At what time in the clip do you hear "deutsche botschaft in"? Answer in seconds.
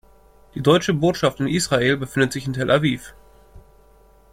0.63-1.47